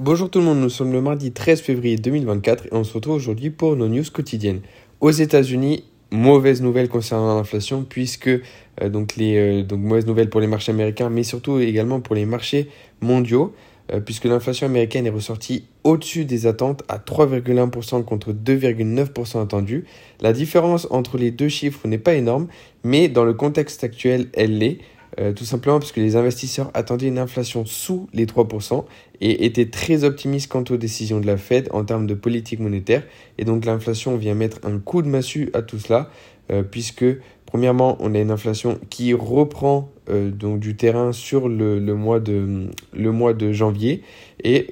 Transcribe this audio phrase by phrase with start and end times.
[0.00, 3.16] Bonjour tout le monde, nous sommes le mardi 13 février 2024 et on se retrouve
[3.16, 4.60] aujourd'hui pour nos news quotidiennes.
[5.00, 5.82] Aux États-Unis,
[6.12, 10.70] mauvaise nouvelle concernant l'inflation puisque euh, donc les euh, donc mauvaise nouvelle pour les marchés
[10.70, 12.68] américains mais surtout également pour les marchés
[13.00, 13.52] mondiaux
[13.92, 19.84] euh, puisque l'inflation américaine est ressortie au-dessus des attentes à 3,1% contre 2,9% attendu.
[20.20, 22.46] La différence entre les deux chiffres n'est pas énorme
[22.84, 24.78] mais dans le contexte actuel, elle l'est.
[25.18, 28.84] Euh, tout simplement parce que les investisseurs attendaient une inflation sous les 3%
[29.20, 33.02] et étaient très optimistes quant aux décisions de la Fed en termes de politique monétaire.
[33.36, 36.10] Et donc l'inflation vient mettre un coup de massue à tout cela,
[36.52, 37.04] euh, puisque
[37.46, 43.52] premièrement, on a une inflation qui reprend euh, donc du terrain sur le, mois, de,
[43.52, 44.02] janvier.
[44.44, 44.68] Et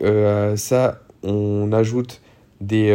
[0.56, 2.20] ça, on ajoute
[2.60, 2.90] des,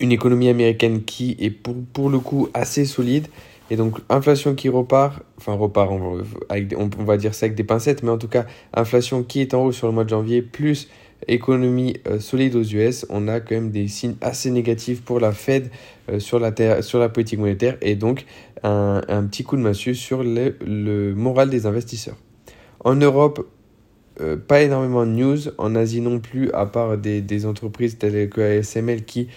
[0.00, 3.28] une économie américaine qui est pour le coup assez solide.
[3.70, 7.64] Et donc, inflation qui repart, enfin repart, on avec, on, va dire ça avec des
[7.64, 10.40] pincettes, mais en tout cas, inflation qui est en haut sur le mois de janvier,
[10.42, 10.88] plus
[11.26, 15.32] économie euh, solide aux US, on a quand même des signes assez négatifs pour la
[15.32, 15.70] Fed
[16.08, 18.24] euh, sur, la sur la politique monétaire et donc
[18.62, 22.16] un, petit coup de massue sur le, moral des investisseurs.
[22.80, 23.46] En Europe,
[24.20, 28.28] euh, pas énormément de news, en Asie non plus, à part des, des entreprises telles
[28.28, 29.28] que ASML qui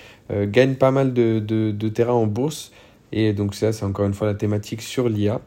[0.43, 2.71] gagnent pas mal de, de, de terrain en bourse.
[3.11, 5.41] Et donc ça, c'est encore une fois la thématique sur l'IA.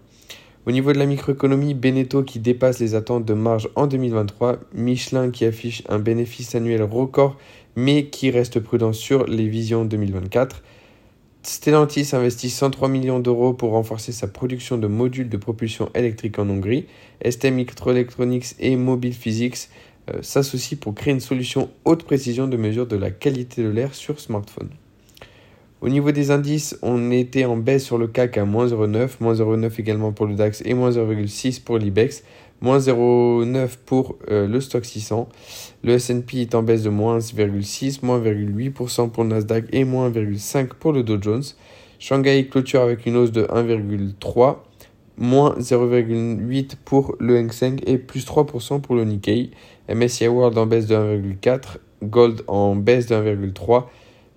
[0.67, 5.31] Au niveau de la microéconomie, Beneteau qui dépasse les attentes de marge en 2023, Michelin
[5.31, 7.37] qui affiche un bénéfice annuel record
[7.77, 10.62] mais qui reste prudent sur les visions 2024.
[11.43, 16.49] Stellantis investit 103 millions d'euros pour renforcer sa production de modules de propulsion électrique en
[16.49, 16.87] Hongrie.
[17.28, 19.69] ST Microelectronics et Mobile Physics
[20.09, 23.95] euh, s'associent pour créer une solution haute précision de mesure de la qualité de l'air
[23.95, 24.71] sur smartphone.
[25.85, 29.35] Au niveau des indices, on était en baisse sur le CAC à moins 0,9, moins
[29.35, 32.25] 0,9 également pour le DAX et moins 0,6 pour l'IBEX,
[32.63, 35.29] moins 0,9 pour euh, le stock 600.
[35.83, 40.09] Le S&P est en baisse de moins 0,6, moins 0,8% pour le Nasdaq et moins
[40.09, 41.45] 1,5 pour le Dow Jones.
[41.99, 44.56] Shanghai clôture avec une hausse de 1,3,
[45.19, 49.50] moins 0,8 pour le Hang Seng et plus 3% pour le Nikkei.
[49.91, 53.84] MSCI World en baisse de 1,4, Gold en baisse de 1,3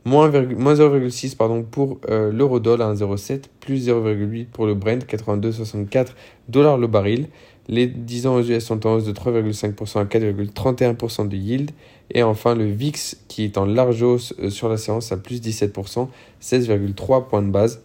[0.08, 6.08] moins 0,6 pardon, pour euh, l'eurodoll à 1,07, plus 0,8 pour le Brent, 82,64
[6.48, 7.28] dollars le baril.
[7.68, 11.72] Les 10 ans aux US sont en hausse de 3,5% à 4,31% de yield.
[12.14, 15.42] Et enfin, le VIX qui est en large hausse euh, sur la séance à plus
[15.42, 16.08] 17%,
[16.42, 17.82] 16,3 points de base.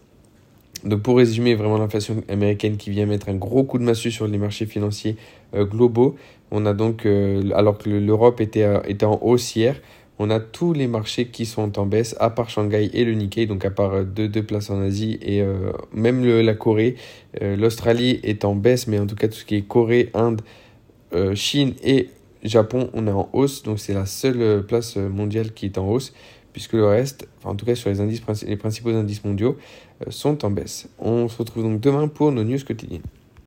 [0.85, 4.27] Donc pour résumer vraiment l'inflation américaine qui vient mettre un gros coup de massue sur
[4.27, 5.17] les marchés financiers
[5.55, 6.17] euh, globaux,
[6.53, 7.07] on a donc,
[7.55, 9.81] alors que l'Europe était, était en hausse hier,
[10.23, 13.47] on a tous les marchés qui sont en baisse, à part Shanghai et le Nikkei,
[13.47, 16.95] donc à part euh, deux, places en Asie et euh, même la Corée.
[17.43, 20.43] Euh, L'Australie est en baisse, mais en tout cas tout ce qui est Corée, Inde,
[21.35, 22.09] Chine et
[22.43, 26.15] Japon, on est en hausse, donc c'est la seule place mondiale qui est en hausse,
[26.55, 29.59] puisque le reste, en tout cas sur les, indices, les principaux indices mondiaux,
[30.09, 30.89] sont en baisse.
[30.99, 33.03] On se retrouve donc demain pour nos news quotidiennes.